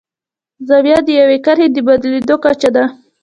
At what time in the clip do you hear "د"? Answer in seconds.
1.05-1.09, 1.71-1.77